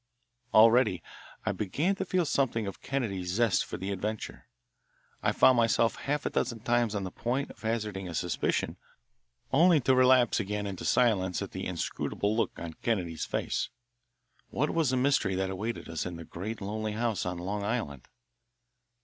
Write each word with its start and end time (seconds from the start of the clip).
Already 0.51 1.03
I 1.45 1.51
began 1.51 1.93
to 1.97 2.05
feel 2.05 2.25
something 2.25 2.65
of 2.65 2.81
Kennedy's 2.81 3.33
zest 3.33 3.63
for 3.63 3.77
the 3.77 3.91
adventure. 3.91 4.47
I 5.21 5.31
found 5.31 5.57
myself 5.57 5.95
half 5.97 6.25
a 6.25 6.31
dozen 6.31 6.61
times 6.61 6.95
on 6.95 7.03
the 7.03 7.11
point 7.11 7.51
of 7.51 7.61
hazarding 7.61 8.07
a 8.09 8.15
suspicion, 8.15 8.77
only 9.53 9.79
to 9.81 9.93
relapse 9.93 10.39
again 10.39 10.65
into 10.65 10.85
silence 10.85 11.43
at 11.43 11.51
the 11.51 11.67
inscrutable 11.67 12.35
look 12.35 12.57
on 12.57 12.73
Kennedy's 12.81 13.25
face. 13.25 13.69
What 14.49 14.71
was 14.71 14.89
the 14.89 14.97
mystery 14.97 15.35
that 15.35 15.51
awaited 15.51 15.87
us 15.87 16.07
in 16.07 16.15
the 16.15 16.25
great 16.25 16.61
lonely 16.61 16.93
house 16.93 17.23
on 17.23 17.37
Long 17.37 17.63
Island? 17.63 18.07